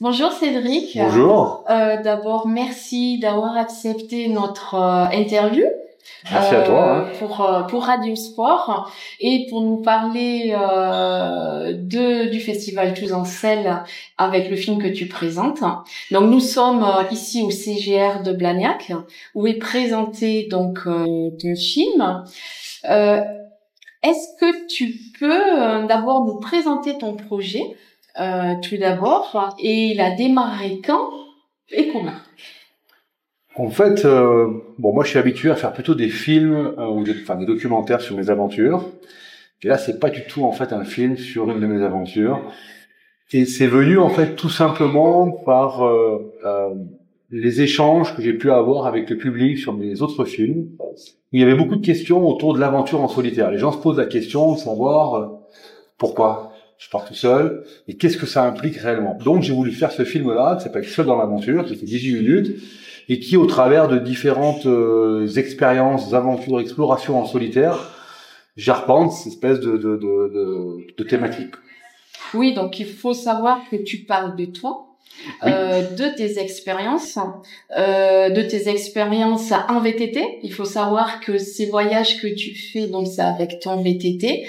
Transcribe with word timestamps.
Bonjour 0.00 0.32
Cédric. 0.32 0.96
Bonjour. 0.96 1.64
Euh, 1.70 2.02
D'abord, 2.02 2.48
merci 2.48 3.18
d'avoir 3.20 3.56
accepté 3.56 4.28
notre 4.28 4.74
euh, 4.74 5.04
interview. 5.16 5.64
Merci 6.30 6.54
à 6.54 6.62
toi. 6.62 6.82
Hein. 6.84 7.04
Euh, 7.06 7.18
pour 7.18 7.40
euh, 7.40 7.62
pour 7.62 7.84
Radio 7.84 8.16
Sport 8.16 8.90
et 9.20 9.46
pour 9.48 9.62
nous 9.62 9.76
parler 9.82 10.52
euh, 10.58 11.74
de 11.74 12.28
du 12.28 12.40
festival 12.40 12.94
Tous 12.94 13.12
en 13.12 13.24
Selle 13.24 13.82
avec 14.18 14.50
le 14.50 14.56
film 14.56 14.82
que 14.82 14.88
tu 14.88 15.06
présentes. 15.06 15.62
Donc 16.10 16.30
nous 16.30 16.40
sommes 16.40 16.84
ici 17.10 17.42
au 17.42 17.50
CGR 17.50 18.22
de 18.24 18.32
Blagnac 18.32 18.92
où 19.34 19.46
est 19.46 19.58
présenté 19.58 20.48
donc 20.50 20.80
euh, 20.86 21.30
ton 21.40 21.54
film. 21.54 22.24
Euh, 22.90 23.20
Est-ce 24.02 24.28
que 24.40 24.66
tu 24.66 24.92
peux 25.18 25.86
d'abord 25.86 26.24
nous 26.24 26.40
présenter 26.40 26.98
ton 26.98 27.14
projet 27.14 27.62
tout 28.16 28.76
d'abord 28.78 29.56
et 29.58 29.92
il 29.92 30.00
a 30.00 30.14
démarré 30.14 30.80
quand 30.84 31.10
et 31.70 31.88
comment? 31.88 32.12
En 33.56 33.70
fait, 33.70 34.04
euh, 34.04 34.48
bon, 34.78 34.92
moi, 34.92 35.04
je 35.04 35.10
suis 35.10 35.18
habitué 35.18 35.50
à 35.50 35.54
faire 35.54 35.72
plutôt 35.72 35.94
des 35.94 36.08
films 36.08 36.74
euh, 36.76 36.88
ou 36.88 37.04
des, 37.04 37.14
enfin, 37.22 37.36
des 37.36 37.46
documentaires 37.46 38.00
sur 38.00 38.16
mes 38.16 38.28
aventures. 38.28 38.84
Et 39.62 39.68
là, 39.68 39.78
c'est 39.78 40.00
pas 40.00 40.10
du 40.10 40.24
tout 40.26 40.44
en 40.44 40.52
fait 40.52 40.72
un 40.72 40.84
film 40.84 41.16
sur 41.16 41.48
une 41.50 41.60
de 41.60 41.66
mes 41.66 41.82
aventures. 41.82 42.40
Et 43.32 43.46
c'est 43.46 43.66
venu 43.66 43.98
en 43.98 44.10
fait 44.10 44.34
tout 44.36 44.50
simplement 44.50 45.30
par 45.30 45.84
euh, 45.84 46.34
euh, 46.44 46.74
les 47.30 47.62
échanges 47.62 48.14
que 48.14 48.22
j'ai 48.22 48.34
pu 48.34 48.50
avoir 48.50 48.86
avec 48.86 49.08
le 49.08 49.16
public 49.16 49.58
sur 49.58 49.72
mes 49.72 50.02
autres 50.02 50.24
films. 50.24 50.68
Il 51.32 51.40
y 51.40 51.42
avait 51.42 51.54
beaucoup 51.54 51.76
de 51.76 51.84
questions 51.84 52.26
autour 52.28 52.54
de 52.54 52.60
l'aventure 52.60 53.00
en 53.00 53.08
solitaire. 53.08 53.50
Les 53.50 53.58
gens 53.58 53.72
se 53.72 53.78
posent 53.78 53.98
la 53.98 54.06
question 54.06 54.52
de 54.52 54.58
savoir 54.58 55.14
euh, 55.14 55.26
pourquoi? 55.96 56.53
Je 56.78 56.88
pars 56.90 57.04
tout 57.04 57.14
seul 57.14 57.64
et 57.88 57.96
qu'est-ce 57.96 58.16
que 58.16 58.26
ça 58.26 58.44
implique 58.44 58.76
réellement? 58.76 59.16
Donc 59.24 59.42
j'ai 59.42 59.52
voulu 59.52 59.72
faire 59.72 59.92
ce 59.92 60.04
film-là 60.04 60.56
qui 60.56 60.64
s'appelle 60.64 60.84
Seul 60.84 61.06
dans 61.06 61.16
l'aventure, 61.16 61.64
qui 61.64 61.76
fait 61.76 61.86
18 61.86 62.14
minutes 62.14 62.62
et 63.08 63.20
qui, 63.20 63.36
au 63.36 63.46
travers 63.46 63.88
de 63.88 63.98
différentes 63.98 64.66
euh, 64.66 65.26
expériences, 65.36 66.14
aventures, 66.14 66.60
explorations 66.60 67.20
en 67.20 67.26
solitaire, 67.26 67.78
j'arpente 68.56 69.12
cette 69.12 69.34
espèce 69.34 69.60
de, 69.60 69.72
de, 69.72 69.96
de, 69.96 70.30
de, 70.32 70.94
de 70.96 71.04
thématique. 71.04 71.54
Oui, 72.32 72.54
donc 72.54 72.80
il 72.80 72.86
faut 72.86 73.14
savoir 73.14 73.58
que 73.70 73.76
tu 73.76 73.98
parles 73.98 74.36
de 74.36 74.46
toi, 74.46 74.93
Oui. 75.44 75.52
euh, 75.52 75.90
de 75.90 76.08
tes 76.16 76.38
expériences, 76.38 77.18
euh, 77.78 78.28
de 78.30 78.42
tes 78.42 78.68
expériences 78.68 79.52
en 79.68 79.80
VTT. 79.80 80.40
Il 80.42 80.52
faut 80.52 80.64
savoir 80.64 81.20
que 81.20 81.38
ces 81.38 81.66
voyages 81.66 82.20
que 82.20 82.26
tu 82.26 82.54
fais, 82.54 82.88
donc 82.88 83.06
c'est 83.06 83.22
avec 83.22 83.60
ton 83.60 83.80
VTT. 83.82 84.46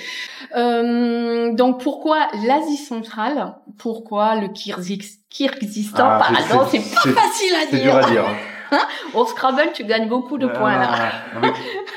Euh, 0.56 1.54
donc 1.54 1.82
pourquoi 1.82 2.28
l'Asie 2.48 2.78
centrale? 2.78 3.56
Pourquoi 3.78 4.36
le 4.36 4.48
Kyrgyz- 4.48 5.20
Kyrgyzstan 5.30 6.04
Ah, 6.04 6.20
Pardon, 6.48 6.66
c'est 6.72 6.80
c'est- 6.80 6.96
pas 7.14 7.22
facile 7.22 7.54
à 7.56 7.60
C'est 7.70 7.78
dire. 7.78 7.84
dur 7.84 7.96
à 7.96 8.10
dire. 8.12 8.26
hein. 8.72 8.80
Au 9.14 9.26
Scrabble, 9.26 9.70
tu 9.74 9.84
gagnes 9.86 10.08
beaucoup 10.10 10.38
de 10.38 10.48
points 10.48 10.78
là. 10.78 10.90
Ah, 11.36 11.42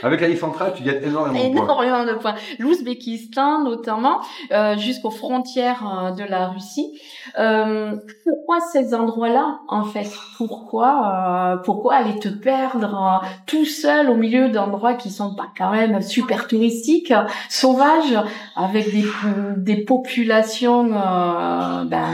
Avec, 0.02 0.18
avec 0.18 0.20
la 0.20 0.28
liste 0.28 0.40
centrale, 0.40 0.72
tu 0.76 0.82
gagnes 0.82 1.02
énormément 1.02 1.38
de 1.48 1.54
points. 1.54 1.64
énormément 1.64 2.04
de 2.04 2.14
points. 2.14 2.34
L'Ouzbékistan 2.58 3.62
notamment, 3.64 4.20
euh, 4.52 4.76
jusqu'aux 4.76 5.10
frontières 5.10 5.82
euh, 5.86 6.10
de 6.12 6.24
la 6.24 6.48
Russie. 6.48 7.00
Euh, 7.38 7.96
pourquoi 8.24 8.60
ces 8.60 8.94
endroits-là 8.94 9.58
en 9.68 9.84
fait? 9.84 10.10
Pourquoi 10.36 11.54
euh, 11.54 11.56
pourquoi 11.58 11.94
aller 11.96 12.18
te 12.18 12.28
perdre 12.28 13.20
euh, 13.22 13.26
tout 13.46 13.64
seul 13.64 14.08
au 14.10 14.14
milieu 14.14 14.48
d'endroits 14.48 14.94
qui 14.94 15.10
sont 15.10 15.34
pas 15.34 15.48
quand 15.56 15.70
même 15.70 16.00
super 16.02 16.46
touristiques, 16.48 17.12
sauvages, 17.48 18.18
avec 18.56 18.90
des 18.92 19.04
des 19.56 19.84
populations 19.84 20.86
euh, 20.92 21.84
ben 21.84 22.08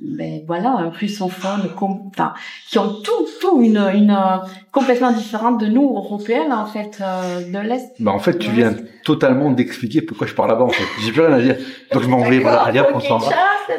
ben 0.00 0.42
voilà, 0.46 0.92
russophones, 1.00 1.70
com- 1.76 2.02
enfin, 2.08 2.32
qui 2.70 2.78
ont 2.78 2.94
tout, 3.02 3.26
tout 3.40 3.60
une, 3.62 3.78
une 3.78 4.16
complètement 4.70 5.10
différente 5.12 5.60
de 5.60 5.66
nous 5.66 5.92
européennes 5.96 6.52
en 6.52 6.66
fait 6.66 6.98
euh, 7.00 7.40
de 7.50 7.58
l'est. 7.58 7.92
Bah, 7.98 8.12
en 8.12 8.18
fait, 8.20 8.38
tu 8.38 8.50
viens 8.50 8.74
totalement 9.04 9.50
d'expliquer 9.50 10.02
pourquoi 10.02 10.26
je 10.26 10.34
pars 10.34 10.46
là-bas, 10.46 10.64
en 10.64 10.68
fait. 10.70 10.84
J'ai 11.02 11.10
plus 11.12 11.22
rien 11.22 11.32
à 11.34 11.40
dire. 11.40 11.56
Donc, 11.92 12.02
je 12.02 12.08
m'en 12.08 12.22
vais. 12.22 12.38
Voilà, 12.38 12.62
allez, 12.62 12.82
on 12.94 13.00
s'en 13.00 13.18
va. 13.18 13.30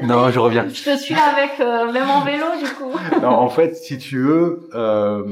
Non, 0.03 0.29
je 0.29 0.39
reviens. 0.39 0.67
Je 0.67 0.83
te 0.91 0.97
suis 0.97 1.15
avec 1.15 1.59
euh, 1.59 1.91
même 1.91 2.09
en 2.09 2.21
vélo 2.25 2.45
du 2.63 2.69
coup. 2.69 2.91
Non, 3.21 3.29
en 3.29 3.49
fait, 3.49 3.75
si 3.75 3.97
tu 3.97 4.19
veux, 4.19 4.69
euh, 4.75 5.23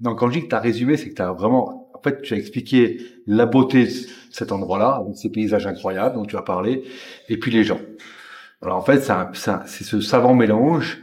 donc 0.00 0.18
quand 0.18 0.28
je 0.28 0.34
dis 0.38 0.44
que 0.44 0.48
tu 0.48 0.54
as 0.54 0.60
résumé, 0.60 0.96
c'est 0.96 1.08
que 1.10 1.14
tu 1.14 1.22
as 1.22 1.32
vraiment, 1.32 1.88
en 1.94 2.00
fait, 2.02 2.20
tu 2.22 2.34
as 2.34 2.36
expliqué 2.36 2.98
la 3.26 3.46
beauté 3.46 3.84
de 3.86 3.90
cet 4.30 4.52
endroit-là, 4.52 5.00
avec 5.02 5.16
ces 5.16 5.30
paysages 5.30 5.66
incroyables 5.66 6.16
dont 6.16 6.24
tu 6.26 6.36
as 6.36 6.42
parlé, 6.42 6.84
et 7.28 7.38
puis 7.38 7.50
les 7.50 7.64
gens. 7.64 7.78
Alors 8.64 8.78
en 8.78 8.82
fait, 8.82 9.10
c'est 9.34 9.84
ce 9.84 10.00
savant 10.00 10.34
mélange 10.34 11.02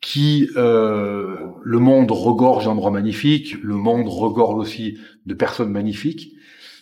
qui, 0.00 0.48
euh, 0.56 1.36
le 1.62 1.78
monde 1.78 2.10
regorge 2.10 2.64
d'endroits 2.64 2.90
magnifiques, 2.90 3.56
le 3.62 3.74
monde 3.74 4.08
regorge 4.08 4.56
aussi 4.56 4.98
de 5.26 5.34
personnes 5.34 5.70
magnifiques, 5.70 6.34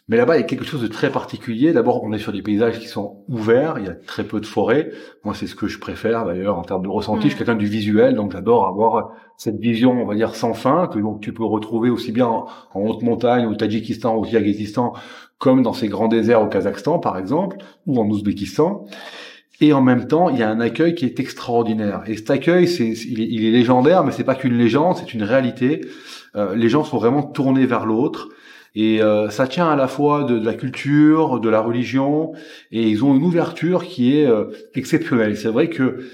mais 0.09 0.17
là-bas, 0.17 0.37
il 0.37 0.41
y 0.41 0.45
a 0.45 0.47
quelque 0.47 0.65
chose 0.65 0.83
de 0.83 0.87
très 0.87 1.11
particulier. 1.11 1.73
D'abord, 1.73 2.05
on 2.05 2.13
est 2.13 2.19
sur 2.19 2.33
des 2.33 2.41
paysages 2.41 2.79
qui 2.79 2.87
sont 2.87 3.25
ouverts, 3.27 3.79
il 3.79 3.87
y 3.87 3.89
a 3.89 3.95
très 3.95 4.23
peu 4.23 4.41
de 4.41 4.47
forêts. 4.47 4.93
Moi, 5.25 5.35
c'est 5.35 5.49
ce 5.49 5.57
que 5.57 5.67
je 5.67 5.81
préfère 5.81 6.25
d'ailleurs 6.25 6.57
en 6.57 6.63
termes 6.63 6.85
de 6.85 6.89
ressenti. 6.89 7.19
Mm. 7.19 7.23
Je 7.23 7.29
suis 7.31 7.39
quelqu'un 7.39 7.57
du 7.57 7.67
visuel, 7.67 8.15
donc 8.15 8.31
j'adore 8.33 8.67
avoir 8.67 9.11
cette 9.37 9.59
vision, 9.59 10.01
on 10.01 10.07
va 10.07 10.15
dire, 10.15 10.37
sans 10.37 10.55
fin, 10.55 10.87
que 10.87 11.01
donc 11.01 11.23
tu 11.23 11.33
peux 11.35 11.45
retrouver 11.45 11.91
aussi 11.91 12.13
bien 12.13 12.27
en, 12.27 12.47
en 12.73 12.83
haute 12.83 13.03
montagne, 13.03 13.47
au 13.47 13.55
Tadjikistan, 13.57 14.15
au 14.15 14.23
Kyrgyzstan, 14.23 14.93
comme 15.39 15.63
dans 15.63 15.73
ces 15.73 15.89
grands 15.89 16.09
déserts 16.09 16.41
au 16.41 16.47
Kazakhstan, 16.47 17.01
par 17.01 17.19
exemple, 17.19 17.57
ou 17.87 17.99
en 17.99 18.07
Ouzbékistan. 18.07 18.85
Et 19.61 19.73
en 19.73 19.81
même 19.81 20.07
temps, 20.07 20.29
il 20.29 20.39
y 20.39 20.43
a 20.43 20.51
un 20.51 20.61
accueil 20.61 20.95
qui 20.95 21.07
est 21.07 21.19
extraordinaire. 21.19 22.03
Et 22.07 22.17
cet 22.17 22.31
accueil, 22.31 22.69
c'est, 22.69 22.89
il, 22.89 23.21
il 23.21 23.45
est 23.47 23.51
légendaire, 23.51 24.05
mais 24.05 24.13
c'est 24.13 24.25
pas 24.25 24.35
qu'une 24.35 24.57
légende, 24.57 24.97
c'est 24.99 25.15
une 25.15 25.23
réalité. 25.23 25.81
Euh, 26.37 26.55
les 26.55 26.69
gens 26.69 26.85
sont 26.85 26.99
vraiment 26.99 27.23
tournés 27.23 27.67
vers 27.67 27.87
l'autre. 27.87 28.29
Et 28.75 29.03
euh, 29.03 29.31
ça 29.31 29.47
tient 29.47 29.71
à 29.71 29.77
la 29.77 29.89
fois 29.89 30.25
de, 30.25 30.39
de 30.39 30.45
la 30.45 30.53
culture, 30.53 31.41
de 31.41 31.49
la 31.49 31.61
religion, 31.61 32.33
et 32.71 32.83
ils 32.83 33.03
ont 33.05 33.17
une 33.17 33.23
ouverture 33.23 33.87
qui 33.87 34.19
est 34.19 34.27
euh, 34.27 34.51
exceptionnelle. 34.75 35.37
C'est 35.39 35.49
vrai 35.49 35.71
que 35.71 36.05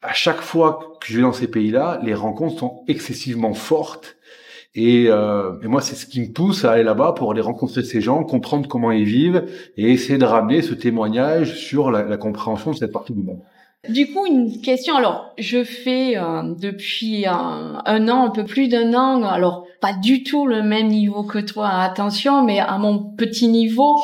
à 0.00 0.14
chaque 0.14 0.40
fois 0.40 0.96
que 1.00 1.08
je 1.08 1.16
vais 1.16 1.22
dans 1.22 1.34
ces 1.34 1.48
pays-là, 1.48 2.00
les 2.02 2.14
rencontres 2.14 2.58
sont 2.58 2.82
excessivement 2.88 3.52
fortes. 3.52 4.16
Et, 4.74 5.06
euh, 5.08 5.60
et 5.62 5.66
moi, 5.66 5.80
c'est 5.80 5.94
ce 5.94 6.06
qui 6.06 6.20
me 6.20 6.32
pousse 6.32 6.64
à 6.64 6.72
aller 6.72 6.82
là-bas 6.82 7.12
pour 7.12 7.32
aller 7.32 7.40
rencontrer 7.40 7.82
ces 7.82 8.00
gens, 8.00 8.22
comprendre 8.24 8.68
comment 8.68 8.92
ils 8.92 9.04
vivent 9.04 9.46
et 9.76 9.90
essayer 9.90 10.18
de 10.18 10.24
ramener 10.24 10.62
ce 10.62 10.74
témoignage 10.74 11.56
sur 11.56 11.90
la, 11.90 12.16
compréhension 12.16 12.72
de 12.72 12.76
cette 12.76 12.92
partie 12.92 13.12
du 13.12 13.22
monde. 13.22 13.40
Du 13.88 14.12
coup, 14.12 14.26
une 14.26 14.60
question. 14.60 14.96
Alors, 14.96 15.32
je 15.38 15.64
fais 15.64 16.16
euh, 16.16 16.54
depuis 16.60 17.26
un 17.26 18.08
an, 18.08 18.26
un 18.26 18.30
peu 18.30 18.44
plus 18.44 18.68
d'un 18.68 18.92
an. 18.94 19.22
Alors, 19.24 19.66
pas 19.80 19.92
du 19.94 20.22
tout 20.22 20.46
le 20.46 20.62
même 20.62 20.88
niveau 20.88 21.22
que 21.22 21.38
toi. 21.38 21.68
Attention, 21.68 22.44
mais 22.44 22.58
à 22.58 22.76
mon 22.78 22.98
petit 22.98 23.48
niveau, 23.48 23.96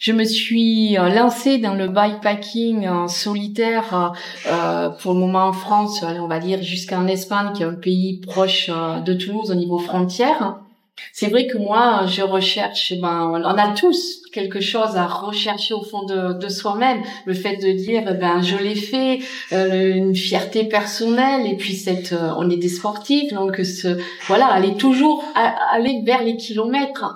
je 0.00 0.12
me 0.12 0.24
suis 0.24 0.98
euh, 0.98 1.10
lancée 1.10 1.58
dans 1.58 1.74
le 1.74 1.86
bikepacking 1.86 2.88
solitaire 3.06 4.14
euh, 4.46 4.50
euh, 4.50 4.88
pour 4.88 5.12
le 5.12 5.20
moment 5.20 5.44
en 5.44 5.52
France. 5.52 6.02
on 6.02 6.26
va 6.26 6.38
dire 6.38 6.62
jusqu'en 6.62 7.06
Espagne, 7.06 7.52
qui 7.54 7.62
est 7.62 7.66
un 7.66 7.74
pays 7.74 8.18
proche 8.20 8.70
euh, 8.70 9.00
de 9.00 9.12
Toulouse 9.12 9.50
au 9.50 9.54
niveau 9.54 9.78
frontière. 9.78 10.56
C'est 11.12 11.28
vrai 11.28 11.46
que 11.46 11.58
moi, 11.58 12.06
je 12.06 12.22
recherche, 12.22 12.94
ben, 13.00 13.30
on 13.32 13.58
a 13.58 13.68
tous 13.74 14.22
quelque 14.32 14.60
chose 14.60 14.96
à 14.96 15.06
rechercher 15.06 15.72
au 15.74 15.82
fond 15.82 16.04
de, 16.04 16.48
soi-même. 16.48 17.02
Le 17.24 17.32
fait 17.32 17.56
de 17.56 17.72
dire, 17.72 18.02
eh 18.06 18.14
ben, 18.14 18.42
je 18.42 18.56
l'ai 18.56 18.74
fait, 18.74 19.20
une 19.50 20.14
fierté 20.14 20.64
personnelle, 20.64 21.46
et 21.46 21.56
puis 21.56 21.74
cette, 21.74 22.14
on 22.36 22.50
est 22.50 22.58
des 22.58 22.68
sportifs, 22.68 23.32
donc 23.32 23.56
ce, 23.64 23.96
voilà, 24.26 24.48
aller 24.48 24.74
toujours 24.74 25.24
aller 25.34 26.02
vers 26.04 26.22
les 26.22 26.36
kilomètres. 26.36 27.14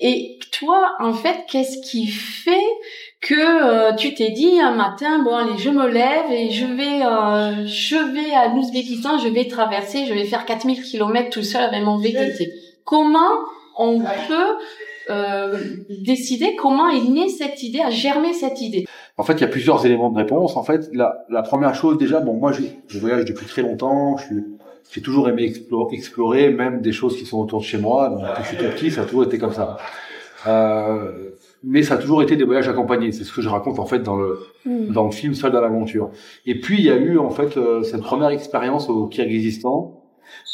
Et 0.00 0.38
toi, 0.50 0.92
en 0.98 1.12
fait, 1.12 1.44
qu'est-ce 1.48 1.78
qui 1.90 2.06
fait 2.06 2.50
que 3.20 3.34
euh, 3.34 3.94
tu 3.94 4.14
t'es 4.14 4.30
dit 4.30 4.58
un 4.60 4.72
matin, 4.72 5.22
bon 5.22 5.34
allez, 5.34 5.58
je 5.58 5.68
me 5.68 5.86
lève 5.88 6.30
et 6.30 6.50
je 6.50 6.64
vais, 6.64 7.04
euh, 7.04 7.66
je 7.66 7.96
vais 7.96 8.32
à 8.34 8.48
l'Ouzbékistan, 8.48 9.18
je 9.18 9.28
vais 9.28 9.46
traverser, 9.46 10.06
je 10.06 10.14
vais 10.14 10.24
faire 10.24 10.46
4000 10.46 10.82
kilomètres 10.82 11.30
tout 11.30 11.42
seul 11.42 11.62
avec 11.62 11.82
mon 11.82 11.98
VTT. 11.98 12.50
Comment 12.84 13.40
on 13.76 14.00
peut 14.00 14.56
euh, 15.10 15.58
décider 15.88 16.54
comment 16.56 16.88
est 16.88 17.08
née 17.08 17.28
cette 17.28 17.62
idée, 17.62 17.80
a 17.80 17.90
germé 17.90 18.32
cette 18.32 18.60
idée 18.60 18.86
En 19.18 19.22
fait, 19.22 19.34
il 19.34 19.40
y 19.40 19.44
a 19.44 19.48
plusieurs 19.48 19.84
éléments 19.84 20.10
de 20.10 20.16
réponse. 20.18 20.56
En 20.56 20.62
fait, 20.62 20.88
la, 20.92 21.24
la 21.28 21.42
première 21.42 21.74
chose, 21.74 21.98
déjà, 21.98 22.20
bon, 22.20 22.34
moi, 22.34 22.52
je, 22.52 22.62
je 22.88 22.98
voyage 22.98 23.24
depuis 23.24 23.46
très 23.46 23.62
longtemps. 23.62 24.16
Je 24.18 24.24
suis- 24.26 24.44
J'ai 24.92 25.02
toujours 25.02 25.28
aimé 25.28 25.44
explorer, 25.44 25.94
explorer, 25.96 26.50
même 26.50 26.80
des 26.80 26.92
choses 26.92 27.16
qui 27.16 27.24
sont 27.26 27.38
autour 27.40 27.60
de 27.60 27.64
chez 27.64 27.78
moi. 27.78 28.08
Donc, 28.08 28.20
depuis 28.22 28.42
que 28.42 28.42
je 28.42 28.48
suis 28.48 28.56
tout 28.56 28.72
petit, 28.76 28.90
ça 28.90 29.02
a 29.02 29.04
toujours 29.04 29.24
été 29.24 29.38
comme 29.38 29.52
ça. 29.52 29.76
Euh, 30.46 31.12
mais 31.62 31.82
ça 31.82 31.94
a 31.94 31.98
toujours 31.98 32.22
été 32.22 32.34
des 32.36 32.44
voyages 32.44 32.68
accompagnés. 32.68 33.12
C'est 33.12 33.24
ce 33.24 33.32
que 33.32 33.42
je 33.42 33.48
raconte 33.48 33.78
en 33.78 33.84
fait 33.86 33.98
dans 34.02 34.16
le 34.16 34.38
dans 34.64 35.04
le 35.04 35.10
film 35.10 35.34
Seul 35.34 35.52
dans 35.52 35.60
l'aventure. 35.60 36.10
Et 36.46 36.58
puis 36.58 36.78
il 36.78 36.84
y 36.86 36.90
a 36.90 36.96
eu 36.96 37.18
en 37.18 37.30
fait 37.30 37.56
euh, 37.58 37.82
cette 37.82 38.00
première 38.00 38.30
expérience 38.30 38.88
au 38.88 39.06
Kyrgyzstan 39.06 39.99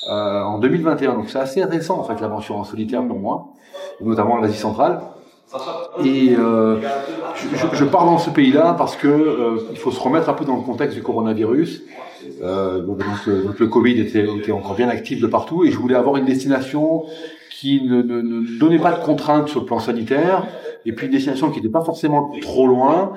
euh, 0.09 0.43
en 0.43 0.59
2021. 0.59 1.15
Donc 1.15 1.31
c'est 1.31 1.39
assez 1.39 1.65
récent 1.65 1.99
en 1.99 2.05
fait 2.05 2.21
l'aventure 2.21 2.57
en 2.57 2.65
solitaire 2.65 3.07
pour 3.07 3.19
moi, 3.19 3.49
notamment 4.01 4.35
en 4.35 4.43
Asie 4.43 4.59
centrale. 4.59 5.01
Et 6.05 6.35
euh, 6.37 6.81
je, 7.37 7.77
je, 7.77 7.85
pars 7.85 8.05
dans 8.05 8.19
ce 8.19 8.31
pays-là 8.31 8.75
parce 8.77 8.97
que 8.97 9.07
euh, 9.07 9.59
il 9.71 9.79
faut 9.79 9.93
se 9.93 10.01
remettre 10.01 10.29
un 10.29 10.33
peu 10.33 10.45
dans 10.45 10.57
le 10.57 10.63
contexte 10.63 10.97
du 10.97 11.03
coronavirus. 11.03 11.83
Euh, 12.43 12.81
donc, 12.81 12.99
donc, 12.99 13.59
le 13.59 13.67
Covid 13.69 14.01
était, 14.01 14.27
était, 14.37 14.53
encore 14.53 14.75
bien 14.75 14.89
actif 14.89 15.21
de 15.21 15.27
partout 15.29 15.65
et 15.65 15.71
je 15.71 15.79
voulais 15.79 15.95
avoir 15.95 16.17
une 16.17 16.25
destination 16.25 17.05
qui 17.59 17.83
ne, 17.83 18.03
ne, 18.03 18.21
ne, 18.21 18.59
donnait 18.59 18.79
pas 18.79 18.93
de 18.93 19.03
contraintes 19.03 19.49
sur 19.49 19.61
le 19.61 19.67
plan 19.67 19.79
sanitaire 19.79 20.47
et 20.85 20.93
puis 20.93 21.07
une 21.07 21.13
destination 21.13 21.51
qui 21.51 21.57
n'était 21.57 21.73
pas 21.73 21.83
forcément 21.83 22.31
trop 22.43 22.67
loin 22.67 23.15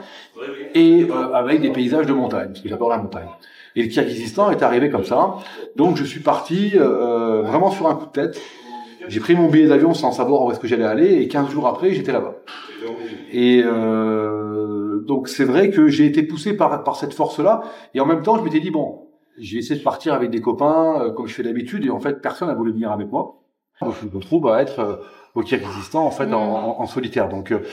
et 0.73 1.05
euh, 1.09 1.33
avec 1.33 1.61
des 1.61 1.71
paysages 1.71 2.05
de 2.05 2.13
montagne 2.13 2.47
parce 2.47 2.61
que 2.61 2.69
j'adore 2.69 2.89
la 2.89 2.97
montagne. 2.97 3.27
Et 3.75 3.83
le 3.83 3.89
Kyrgyzstan 3.89 4.51
est 4.51 4.63
arrivé 4.63 4.89
comme 4.89 5.03
ça. 5.03 5.35
Donc 5.75 5.97
je 5.97 6.03
suis 6.05 6.21
parti 6.21 6.71
euh, 6.75 7.41
vraiment 7.41 7.69
sur 7.69 7.87
un 7.87 7.95
coup 7.95 8.05
de 8.05 8.11
tête. 8.11 8.41
J'ai 9.07 9.19
pris 9.19 9.35
mon 9.35 9.49
billet 9.49 9.67
d'avion 9.67 9.93
sans 9.93 10.11
savoir 10.11 10.45
où 10.45 10.51
est-ce 10.51 10.59
que 10.59 10.67
j'allais 10.67 10.85
aller 10.85 11.21
et 11.21 11.27
15 11.27 11.49
jours 11.49 11.67
après, 11.67 11.91
j'étais 11.91 12.11
là-bas. 12.11 12.35
Et 13.31 13.61
euh, 13.65 15.01
donc 15.05 15.27
c'est 15.27 15.45
vrai 15.45 15.69
que 15.69 15.87
j'ai 15.87 16.05
été 16.05 16.23
poussé 16.23 16.55
par, 16.55 16.83
par 16.83 16.95
cette 16.95 17.13
force-là. 17.13 17.61
Et 17.93 17.99
en 17.99 18.05
même 18.05 18.23
temps, 18.23 18.37
je 18.37 18.43
m'étais 18.43 18.59
dit, 18.59 18.71
bon, 18.71 19.07
j'ai 19.37 19.57
essayé 19.57 19.79
de 19.79 19.83
partir 19.83 20.13
avec 20.13 20.29
des 20.29 20.41
copains 20.41 21.01
euh, 21.01 21.11
comme 21.11 21.27
je 21.27 21.33
fais 21.33 21.43
d'habitude. 21.43 21.85
Et 21.85 21.89
en 21.89 21.99
fait, 21.99 22.21
personne 22.21 22.47
n'a 22.47 22.55
voulu 22.55 22.71
venir 22.71 22.91
avec 22.91 23.11
moi. 23.11 23.38
Donc 23.81 23.93
je 24.01 24.07
me 24.07 24.15
retrouve 24.15 24.47
à 24.49 24.61
être 24.61 24.79
euh, 24.79 24.95
au 25.35 25.41
Kyrgyzstan 25.41 26.05
en 26.05 26.11
fait 26.11 26.31
en, 26.33 26.79
en, 26.79 26.87
solitaire. 26.87 27.29
Donc 27.29 27.51
euh, 27.51 27.65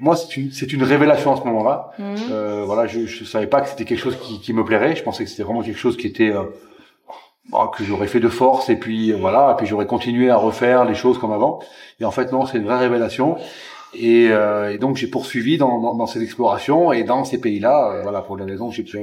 moi, 0.00 0.16
c'est 0.16 0.36
une, 0.36 0.50
c'est 0.50 0.72
une 0.72 0.82
révélation 0.82 1.32
à 1.32 1.36
ce 1.36 1.44
moment-là. 1.44 1.90
Mmh. 1.98 2.14
Euh, 2.30 2.64
voilà, 2.66 2.86
je, 2.86 3.06
je 3.06 3.24
savais 3.24 3.46
pas 3.46 3.60
que 3.60 3.68
c'était 3.68 3.84
quelque 3.84 4.00
chose 4.00 4.18
qui, 4.20 4.40
qui 4.40 4.52
me 4.52 4.64
plairait. 4.64 4.96
Je 4.96 5.02
pensais 5.02 5.24
que 5.24 5.30
c'était 5.30 5.44
vraiment 5.44 5.62
quelque 5.62 5.78
chose 5.78 5.96
qui 5.96 6.06
était 6.06 6.30
euh, 6.30 6.44
bah, 7.50 7.70
que 7.74 7.82
j'aurais 7.84 8.08
fait 8.08 8.20
de 8.20 8.28
force 8.28 8.68
et 8.68 8.76
puis 8.76 9.12
voilà, 9.12 9.52
et 9.52 9.56
puis 9.56 9.66
j'aurais 9.66 9.86
continué 9.86 10.30
à 10.30 10.36
refaire 10.36 10.84
les 10.84 10.94
choses 10.94 11.18
comme 11.18 11.32
avant. 11.32 11.60
Et 12.00 12.04
en 12.04 12.10
fait, 12.10 12.30
non, 12.32 12.44
c'est 12.44 12.58
une 12.58 12.64
vraie 12.64 12.78
révélation. 12.78 13.36
Et, 13.94 14.28
euh, 14.30 14.74
et 14.74 14.78
donc 14.78 14.96
j'ai 14.96 15.06
poursuivi 15.06 15.56
dans, 15.56 15.80
dans, 15.80 15.94
dans, 15.94 16.06
ces 16.06 16.22
explorations 16.22 16.92
et 16.92 17.04
dans 17.04 17.24
ces 17.24 17.40
pays-là, 17.40 17.90
euh, 17.90 18.02
voilà, 18.02 18.20
pour 18.20 18.36
les 18.36 18.44
raisons 18.44 18.68
que 18.68 18.74
j'ai 18.74 18.82
pu 18.82 18.98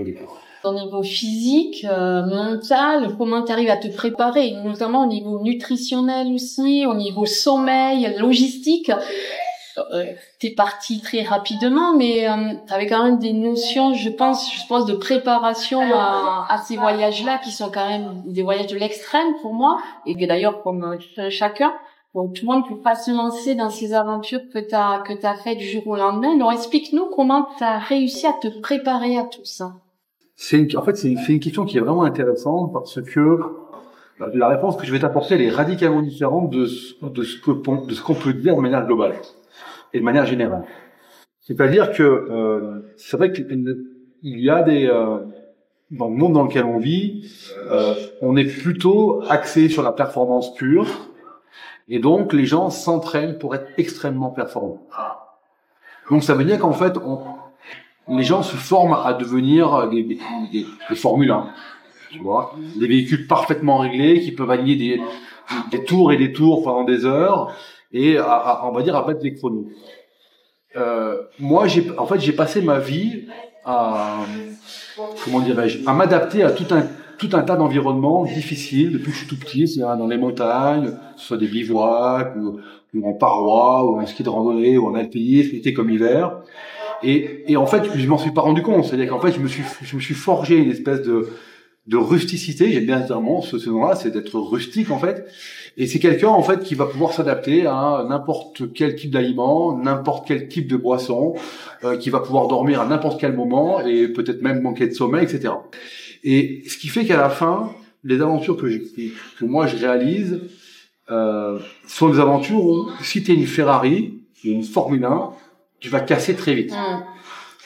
Au 0.66 0.74
niveau 0.74 1.04
physique, 1.04 1.86
euh, 1.86 2.26
mental, 2.26 3.16
comment 3.18 3.44
tu 3.44 3.52
arrives 3.52 3.70
à 3.70 3.78
te 3.78 3.88
préparer, 3.88 4.52
notamment 4.64 5.04
au 5.04 5.08
niveau 5.08 5.40
nutritionnel 5.42 6.28
aussi, 6.34 6.86
au 6.88 6.96
niveau 6.96 7.26
sommeil, 7.26 8.16
logistique 8.18 8.92
euh, 9.78 10.06
t'es 10.40 10.52
parti 10.52 11.02
très 11.02 11.24
rapidement, 11.24 11.96
mais 11.96 12.30
euh, 12.30 12.54
t'avais 12.68 12.88
quand 12.88 13.04
même 13.04 13.20
des 13.20 13.34
notions, 13.34 13.94
je 13.94 14.10
pense, 14.10 14.54
je 14.54 14.66
pense, 14.68 14.86
de 14.86 14.94
préparation 14.94 15.82
à, 15.94 16.58
ces 16.66 16.78
voyages-là, 16.78 17.40
qui 17.40 17.52
sont 17.52 17.70
quand 17.70 17.88
même 17.88 18.24
des 18.26 18.42
voyages 18.42 18.68
de 18.68 18.78
l'extrême 18.78 19.36
pour 19.42 19.54
moi, 19.54 19.80
et 20.06 20.16
d'ailleurs 20.26 20.64
comme 20.64 20.98
euh, 21.18 21.30
chacun. 21.30 21.74
Bon, 22.14 22.30
tout 22.30 22.46
le 22.46 22.54
monde 22.54 22.68
peut 22.68 22.78
pas 22.78 22.96
se 22.96 23.12
lancer 23.12 23.56
dans 23.56 23.70
ces 23.70 23.94
aventures 23.94 24.40
que 24.54 24.60
t'as 24.60 25.00
que 25.00 25.12
t'as 25.12 25.36
fait 25.36 25.56
du 25.56 25.68
jour 25.68 25.86
au 25.88 25.98
lendemain. 25.98 26.38
Donc 26.38 26.54
explique-nous 26.54 27.08
comment 27.14 27.50
t'as 27.60 27.78
réussi 27.78 28.26
à 28.26 28.32
te 28.32 28.48
préparer 28.48 29.18
à 29.18 29.24
tout 29.24 29.44
ça. 29.44 29.74
C'est 30.36 30.60
une, 30.60 30.78
en 30.78 30.82
fait 30.82 30.96
c'est 30.96 31.10
une, 31.10 31.40
question 31.40 31.66
qui 31.66 31.78
est 31.78 31.82
vraiment 31.82 32.04
intéressante 32.04 32.74
parce 32.74 33.02
que 33.02 33.40
la 34.34 34.48
réponse 34.48 34.76
que 34.76 34.86
je 34.86 34.92
vais 34.92 35.00
t'apporter 35.00 35.36
elle 35.36 35.42
est 35.42 35.50
radicalement 35.50 36.02
différente 36.02 36.50
de 36.50 36.66
ce, 36.66 37.06
de 37.06 37.24
ce 37.24 37.40
que 37.40 37.52
de 37.52 37.94
ce 37.94 38.02
qu'on 38.02 38.16
peut 38.16 38.34
dire 38.34 38.56
de 38.56 38.62
manière 38.62 38.86
globale 38.86 39.16
et 39.94 40.00
de 40.00 40.04
manière 40.04 40.26
générale. 40.26 40.66
C'est-à-dire 41.42 41.92
que 41.92 42.04
euh, 42.04 42.94
c'est 42.98 43.18
vrai 43.18 43.32
qu'il 43.32 43.46
y 44.24 44.50
a 44.50 44.64
des 44.64 44.88
euh, 44.88 45.20
dans 45.92 46.08
le 46.08 46.16
monde 46.16 46.34
dans 46.34 46.44
lequel 46.44 46.66
on 46.66 46.80
vit, 46.80 47.32
euh, 47.70 47.94
on 48.22 48.36
est 48.36 48.46
plutôt 48.46 49.22
axé 49.30 49.70
sur 49.70 49.84
la 49.84 49.92
performance 49.92 50.54
pure, 50.56 50.88
et 51.88 52.00
donc 52.00 52.34
les 52.34 52.46
gens 52.46 52.70
s'entraînent 52.70 53.38
pour 53.38 53.56
être 53.56 53.68
extrêmement 53.78 54.32
performants. 54.32 54.88
Donc 56.10 56.24
ça 56.24 56.34
veut 56.34 56.44
dire 56.44 56.60
qu'en 56.60 56.74
fait, 56.74 56.98
on, 56.98 57.20
les 58.08 58.24
gens 58.24 58.44
se 58.44 58.56
forment 58.56 58.98
à 59.04 59.14
devenir 59.14 59.90
des, 59.90 60.04
des, 60.04 60.20
des, 60.52 60.66
des 60.90 60.96
Formule 60.96 61.32
1, 61.32 61.48
tu 62.12 62.20
vois, 62.20 62.56
des 62.76 62.88
véhicules 62.88 63.28
parfaitement 63.28 63.80
réglés 63.80 64.22
qui 64.22 64.32
peuvent 64.32 64.52
aligner 64.52 64.76
des, 64.76 65.02
des 65.72 65.84
tours 65.84 66.12
et 66.12 66.18
des 66.18 66.32
tours 66.32 66.64
pendant 66.64 66.84
des 66.84 67.06
heures 67.06 67.56
et 67.92 68.18
à, 68.18 68.34
à, 68.34 68.66
on 68.68 68.72
va 68.72 68.82
dire 68.82 68.96
à 68.96 69.04
battre 69.04 69.22
les 69.24 69.34
chronos. 69.34 69.68
Euh, 70.76 71.18
moi, 71.40 71.68
j'ai, 71.68 71.86
en 71.98 72.06
fait, 72.06 72.20
j'ai 72.20 72.34
passé 72.34 72.62
ma 72.62 72.80
vie 72.80 73.26
à, 73.64 74.18
comment 75.24 75.40
dirais-je, 75.40 75.88
à 75.88 75.94
m'adapter 75.94 76.44
à 76.44 76.52
tout 76.52 76.74
un, 76.74 76.84
tout 77.18 77.30
un 77.34 77.42
tas 77.42 77.56
d'environnements 77.56 78.26
difficiles 78.26 78.92
depuis 78.92 79.06
que 79.06 79.12
je 79.12 79.18
suis 79.20 79.28
tout 79.28 79.40
petit, 79.40 79.68
c'est-à-dire 79.68 79.98
dans 79.98 80.08
les 80.08 80.18
montagnes, 80.18 80.92
soit 81.16 81.38
des 81.38 81.48
bivouacs, 81.48 82.36
ou, 82.36 82.60
ou 82.94 83.10
en 83.10 83.14
parois, 83.14 83.86
ou 83.86 84.00
en 84.00 84.06
ski 84.06 84.24
de 84.24 84.30
randonnée, 84.30 84.78
ou 84.78 84.88
en 84.88 84.96
alpinisme, 84.96 85.56
été 85.56 85.74
comme 85.74 85.90
hiver. 85.90 86.42
Et, 87.04 87.44
et 87.48 87.58
en 87.58 87.66
fait, 87.66 87.84
je 87.96 88.08
m'en 88.08 88.18
suis 88.18 88.32
pas 88.32 88.42
rendu 88.42 88.62
compte. 88.62 88.86
C'est-à-dire 88.86 89.10
qu'en 89.10 89.20
fait, 89.20 89.32
je 89.32 89.40
me 89.40 89.48
suis, 89.48 89.64
je 89.82 89.96
me 89.96 90.02
suis 90.02 90.14
forgé 90.14 90.58
une 90.58 90.72
espèce 90.72 91.02
de, 91.02 91.30
de 91.88 91.98
rusticité. 91.98 92.72
J'aime 92.72 92.86
bien 92.86 93.06
ce 93.06 93.14
mot, 93.14 93.42
ce 93.42 93.70
nom-là, 93.70 93.96
c'est 93.96 94.12
d'être 94.12 94.40
rustique 94.40 94.92
en 94.92 95.00
fait. 95.00 95.26
Et 95.78 95.88
c'est 95.88 96.00
quelqu'un 96.00 96.30
en 96.30 96.42
fait 96.42 96.62
qui 96.62 96.74
va 96.74 96.86
pouvoir 96.86 97.14
s'adapter 97.14 97.66
à 97.68 98.06
n'importe 98.08 98.74
quel 98.74 98.96
type 98.96 99.12
d'aliment, 99.12 99.78
n'importe 99.78 100.28
quel 100.28 100.48
type 100.48 100.68
de 100.68 100.78
boisson, 100.78 101.36
euh, 101.84 101.98
qui 101.98 102.10
va 102.10 102.20
pouvoir 102.20 102.48
dormir 102.48 102.82
à 102.82 102.88
n'importe 102.88 103.20
quel 103.20 103.34
moment 103.34 103.82
et 103.82 104.08
peut-être 104.08 104.42
même 104.42 104.62
manquer 104.62 104.88
de 104.88 104.94
sommeil, 104.94 105.24
etc. 105.24 105.54
Et 106.24 106.64
ce 106.68 106.78
qui 106.78 106.88
fait 106.88 107.06
qu'à 107.06 107.18
la 107.18 107.30
fin, 107.30 107.72
les 108.04 108.22
aventures 108.22 108.58
que, 108.58 108.68
que 108.68 109.46
moi 109.46 109.68
je 109.68 109.78
réalise 109.78 110.42
euh, 111.12 111.60
sont 111.88 112.10
des 112.10 112.20
aventures 112.20 112.64
où 112.66 112.90
si 113.02 113.22
tu 113.22 113.32
es 113.32 113.36
une 113.36 113.46
Ferrari, 113.46 114.22
une 114.44 114.64
Formule 114.64 115.06
1, 115.06 115.32
tu 115.80 115.90
vas 115.90 116.00
casser 116.00 116.36
très 116.36 116.54
vite. 116.54 116.72
Mmh. 116.72 117.04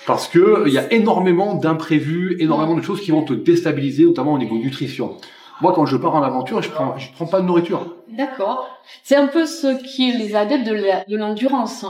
Parce 0.06 0.28
que 0.28 0.64
il 0.68 0.74
y 0.74 0.78
a 0.78 0.92
énormément 0.92 1.56
d'imprévus, 1.56 2.38
énormément 2.40 2.76
de 2.76 2.82
choses 2.82 3.02
qui 3.02 3.12
vont 3.12 3.24
te 3.24 3.34
déstabiliser, 3.34 4.06
notamment 4.06 4.34
au 4.34 4.38
niveau 4.38 4.58
nutrition. 4.58 5.18
Moi, 5.62 5.74
quand 5.74 5.86
je 5.86 5.98
pars 5.98 6.16
en 6.16 6.24
aventure, 6.24 6.62
je 6.62 6.70
prends, 6.70 6.98
je 6.98 7.12
prends 7.14 7.26
pas 7.26 7.42
de 7.42 7.46
nourriture. 7.46 7.96
D'accord. 8.08 8.68
C'est 9.04 9.16
un 9.16 9.28
peu 9.28 9.46
ce 9.46 9.82
qui 9.84 10.10
est 10.10 10.18
les 10.18 10.36
adeptes 10.36 10.66
de 10.66 11.18
l'endurance. 11.18 11.86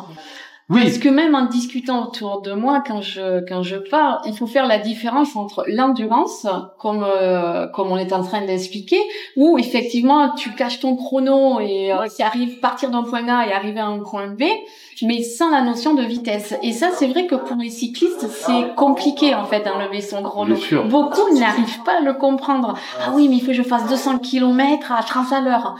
Oui. 0.70 0.84
Parce 0.84 1.00
que 1.00 1.10
même 1.10 1.34
en 1.34 1.46
discutant 1.46 2.08
autour 2.08 2.42
de 2.42 2.54
moi, 2.54 2.84
quand 2.86 3.02
je 3.02 3.44
quand 3.48 3.64
je 3.64 3.78
pars, 3.78 4.22
il 4.28 4.36
faut 4.36 4.46
faire 4.46 4.68
la 4.68 4.78
différence 4.78 5.36
entre 5.36 5.66
l'endurance, 5.68 6.46
comme 6.78 7.04
euh, 7.04 7.66
comme 7.68 7.92
on 7.92 7.98
est 7.98 8.14
en 8.14 8.22
train 8.22 8.46
d'expliquer, 8.46 9.00
où 9.36 9.58
effectivement 9.58 10.30
tu 10.36 10.52
caches 10.52 10.80
ton 10.80 10.96
chrono 10.96 11.60
et 11.60 11.92
euh, 11.92 12.08
qui 12.08 12.22
arrive 12.22 12.60
partir 12.60 12.92
d'un 12.92 13.02
point 13.02 13.28
A 13.28 13.48
et 13.48 13.52
arriver 13.52 13.80
à 13.80 13.88
un 13.88 13.98
point 13.98 14.28
B, 14.28 14.44
mais 15.02 15.24
sans 15.24 15.50
la 15.50 15.62
notion 15.62 15.96
de 15.96 16.04
vitesse. 16.04 16.54
Et 16.62 16.72
ça, 16.72 16.90
c'est 16.94 17.08
vrai 17.08 17.26
que 17.26 17.36
pour 17.36 17.58
les 17.58 17.72
cyclistes, 17.72 18.28
c'est 18.30 18.76
compliqué 18.76 19.34
en 19.34 19.46
fait 19.46 19.66
d'enlever 19.66 20.02
son 20.02 20.22
chrono. 20.22 20.56
Beaucoup 20.88 21.34
n'arrivent 21.34 21.84
pas 21.84 21.98
à 21.98 22.02
le 22.02 22.14
comprendre. 22.14 22.76
Ah 23.00 23.12
oui, 23.16 23.28
mais 23.28 23.38
il 23.38 23.40
faut 23.40 23.48
que 23.48 23.54
je 23.54 23.64
fasse 23.64 23.88
200 23.90 24.20
km 24.20 24.92
à 24.92 25.02
30 25.02 25.34
à 25.34 25.42
l'heure. 25.42 25.76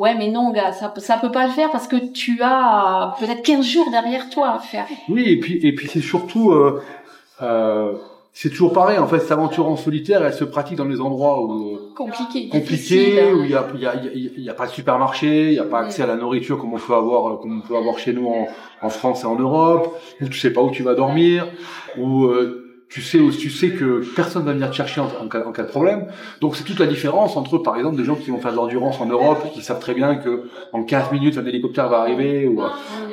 Ouais, 0.00 0.14
mais 0.14 0.28
non, 0.28 0.50
gars, 0.50 0.72
ça, 0.72 0.94
ça 0.96 1.18
peut 1.18 1.30
pas 1.30 1.46
le 1.46 1.52
faire 1.52 1.70
parce 1.70 1.86
que 1.86 1.96
tu 1.96 2.40
as 2.42 3.14
peut-être 3.20 3.42
15 3.42 3.66
jours 3.66 3.90
derrière 3.90 4.30
toi 4.30 4.52
à 4.54 4.58
faire. 4.58 4.86
Oui, 5.10 5.24
et 5.28 5.38
puis, 5.38 5.60
et 5.62 5.74
puis 5.74 5.88
c'est 5.88 6.00
surtout, 6.00 6.52
euh, 6.52 6.80
euh, 7.42 7.92
c'est 8.32 8.48
toujours 8.48 8.72
pareil. 8.72 8.96
En 8.96 9.06
fait, 9.06 9.18
cette 9.18 9.32
aventure 9.32 9.68
en 9.68 9.76
solitaire, 9.76 10.24
elle 10.24 10.32
se 10.32 10.44
pratique 10.44 10.78
dans 10.78 10.86
des 10.86 11.02
endroits 11.02 11.42
où 11.42 11.76
compliqués, 11.94 12.48
compliqués, 12.48 13.20
hein. 13.20 13.34
où 13.34 13.44
il 13.44 13.50
y 13.50 13.54
a, 13.54 13.66
il 13.74 13.80
y 13.80 13.86
a, 13.86 13.94
il 13.94 14.42
y 14.42 14.48
a 14.48 14.54
pas 14.54 14.64
de 14.64 14.70
supermarché, 14.70 15.48
il 15.48 15.54
y 15.56 15.58
a 15.58 15.64
pas 15.64 15.80
accès 15.80 16.02
à 16.02 16.06
la 16.06 16.16
nourriture 16.16 16.56
comme 16.56 16.72
on 16.72 16.78
peut 16.78 16.94
avoir, 16.94 17.38
comme 17.38 17.58
on 17.62 17.68
peut 17.68 17.76
avoir 17.76 17.98
chez 17.98 18.14
nous 18.14 18.26
en, 18.26 18.48
en 18.80 18.88
France 18.88 19.24
et 19.24 19.26
en 19.26 19.36
Europe. 19.36 20.00
Où 20.22 20.28
tu 20.28 20.38
sais 20.38 20.50
pas 20.50 20.62
où 20.62 20.70
tu 20.70 20.82
vas 20.82 20.94
dormir, 20.94 21.46
où 21.98 22.24
euh, 22.24 22.69
tu 22.90 23.02
sais, 23.02 23.20
tu 23.38 23.50
sais 23.50 23.70
que 23.70 24.02
personne 24.16 24.44
va 24.44 24.52
venir 24.52 24.68
te 24.68 24.74
chercher 24.74 25.00
en, 25.00 25.08
en, 25.22 25.28
cas, 25.28 25.44
en, 25.46 25.52
cas, 25.52 25.62
de 25.62 25.68
problème. 25.68 26.06
Donc 26.40 26.56
c'est 26.56 26.64
toute 26.64 26.80
la 26.80 26.86
différence 26.86 27.36
entre, 27.36 27.58
par 27.58 27.76
exemple, 27.76 27.96
des 27.96 28.04
gens 28.04 28.16
qui 28.16 28.30
vont 28.30 28.38
faire 28.38 28.50
de 28.50 28.56
l'endurance 28.56 29.00
en 29.00 29.06
Europe, 29.06 29.52
qui 29.54 29.62
savent 29.62 29.78
très 29.78 29.94
bien 29.94 30.16
que 30.16 30.42
en 30.72 30.82
15 30.82 31.12
minutes 31.12 31.38
un 31.38 31.46
hélicoptère 31.46 31.88
va 31.88 32.00
arriver 32.00 32.48
ou, 32.48 32.60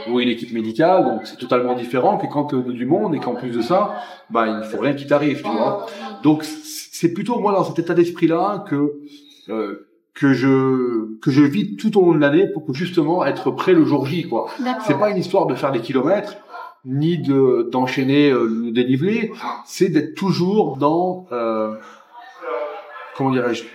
ou 0.10 0.20
une 0.20 0.30
équipe 0.30 0.52
médicale. 0.52 1.04
Donc 1.06 1.22
c'est 1.26 1.38
totalement 1.38 1.76
différent 1.76 2.18
que 2.18 2.26
quand 2.26 2.46
tu 2.46 2.74
du 2.74 2.88
monde 2.88 3.14
et 3.14 3.20
qu'en 3.20 3.36
plus 3.36 3.52
de 3.52 3.62
ça, 3.62 3.94
bah 4.32 4.48
il 4.48 4.68
faut 4.68 4.80
rien 4.80 4.94
qui 4.94 5.06
t'arrive, 5.06 5.44
tu 5.44 5.50
vois. 5.50 5.86
Donc 6.24 6.44
c'est 6.44 7.14
plutôt 7.14 7.40
moi 7.40 7.52
dans 7.52 7.64
cet 7.64 7.78
état 7.78 7.94
d'esprit-là 7.94 8.66
que 8.68 8.94
euh, 9.50 9.88
que 10.16 10.34
je 10.34 11.20
que 11.22 11.30
je 11.30 11.44
vis 11.44 11.76
tout 11.76 11.96
au 12.00 12.06
long 12.06 12.16
de 12.16 12.20
l'année 12.20 12.48
pour 12.48 12.74
justement 12.74 13.24
être 13.24 13.52
prêt 13.52 13.74
le 13.74 13.86
jour 13.86 14.08
J, 14.08 14.28
quoi. 14.28 14.48
C'est 14.88 14.98
pas 14.98 15.12
une 15.12 15.18
histoire 15.18 15.46
de 15.46 15.54
faire 15.54 15.72
des 15.72 15.82
kilomètres 15.82 16.38
ni 16.88 17.17
de 17.17 17.70
d'enchaîner 17.72 18.32
euh, 18.32 18.46
le 18.46 18.72
dénivelé, 18.72 19.32
c'est 19.65 19.89
d'être 19.89 20.15
toujours 20.15 20.77
dans 20.77 21.27
euh, 21.32 21.75
comment 23.15 23.32
dirais-je 23.32 23.65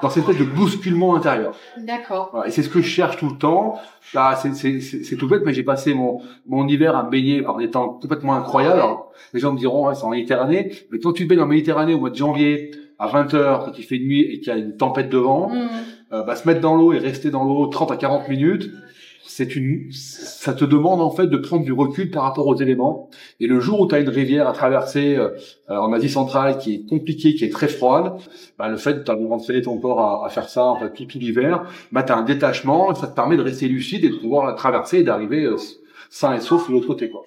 dans 0.00 0.10
cette 0.10 0.28
espèce 0.28 0.38
de 0.38 0.44
bousculement 0.44 1.16
intérieur. 1.16 1.56
D'accord. 1.76 2.28
Voilà, 2.32 2.46
et 2.46 2.52
c'est 2.52 2.62
ce 2.62 2.68
que 2.68 2.80
je 2.80 2.88
cherche 2.88 3.16
tout 3.16 3.28
le 3.28 3.36
temps. 3.36 3.80
Là, 4.14 4.36
c'est 4.36 5.16
tout 5.16 5.26
bête, 5.28 5.42
mais 5.44 5.52
j'ai 5.52 5.64
passé 5.64 5.92
mon, 5.92 6.20
mon 6.46 6.68
hiver 6.68 6.96
à 6.96 7.02
me 7.02 7.10
baigner 7.10 7.42
par 7.42 7.56
des 7.56 7.68
temps 7.68 7.88
complètement 7.88 8.34
incroyables. 8.34 8.78
Alors, 8.78 9.10
les 9.34 9.40
gens 9.40 9.52
me 9.52 9.58
diront, 9.58 9.88
ouais, 9.88 9.96
c'est 9.96 10.04
en 10.04 10.10
Méditerranée. 10.10 10.70
Mais 10.92 11.00
quand 11.00 11.12
tu 11.12 11.24
te 11.24 11.28
baignes 11.28 11.40
en 11.40 11.46
Méditerranée 11.46 11.94
au 11.94 11.98
mois 11.98 12.10
de 12.10 12.14
janvier, 12.14 12.70
à 12.98 13.06
20 13.06 13.34
heures, 13.34 13.64
quand 13.64 13.78
il 13.78 13.84
fait 13.84 13.98
nuit 13.98 14.22
et 14.22 14.40
qu'il 14.40 14.48
y 14.48 14.56
a 14.56 14.58
une 14.58 14.76
tempête 14.76 15.08
de 15.08 15.18
vent, 15.18 15.50
mmh. 15.50 15.68
euh, 16.12 16.22
bah, 16.22 16.34
se 16.36 16.46
mettre 16.48 16.60
dans 16.60 16.76
l'eau 16.76 16.92
et 16.92 16.98
rester 16.98 17.30
dans 17.30 17.44
l'eau 17.44 17.66
30 17.66 17.92
à 17.92 17.96
40 17.96 18.28
minutes, 18.28 18.70
c'est 19.28 19.54
une, 19.54 19.90
ça 19.92 20.54
te 20.54 20.64
demande 20.64 21.00
en 21.00 21.10
fait 21.10 21.26
de 21.26 21.36
prendre 21.36 21.64
du 21.64 21.72
recul 21.72 22.10
par 22.10 22.22
rapport 22.24 22.46
aux 22.46 22.56
éléments. 22.56 23.10
Et 23.40 23.46
le 23.46 23.60
jour 23.60 23.80
où 23.80 23.86
tu 23.86 23.94
as 23.94 24.00
une 24.00 24.08
rivière 24.08 24.48
à 24.48 24.52
traverser 24.52 25.16
euh, 25.16 25.30
en 25.68 25.92
Asie 25.92 26.08
centrale 26.08 26.58
qui 26.58 26.74
est 26.74 26.88
compliquée, 26.88 27.34
qui 27.34 27.44
est 27.44 27.52
très 27.52 27.68
froide, 27.68 28.14
bah, 28.58 28.68
le 28.68 28.76
fait 28.76 28.94
de 28.94 28.98
t'avoir 29.00 29.38
ton 29.64 29.78
corps 29.78 30.00
à, 30.00 30.26
à, 30.26 30.28
faire 30.30 30.48
ça 30.48 30.64
en 30.64 30.76
fait 30.76 30.92
tout, 30.92 31.06
l'hiver, 31.18 31.64
bah 31.92 32.02
tu 32.02 32.12
as 32.12 32.16
un 32.16 32.22
détachement, 32.22 32.90
et 32.90 32.94
ça 32.94 33.06
te 33.06 33.14
permet 33.14 33.36
de 33.36 33.42
rester 33.42 33.68
lucide 33.68 34.04
et 34.04 34.08
de 34.08 34.16
pouvoir 34.16 34.46
la 34.46 34.54
traverser 34.54 34.98
et 34.98 35.02
d'arriver 35.02 35.44
euh, 35.44 35.56
sain 36.10 36.34
et 36.34 36.40
sauf 36.40 36.68
de 36.68 36.72
l'autre 36.72 36.86
côté 36.86 37.10
quoi. 37.10 37.22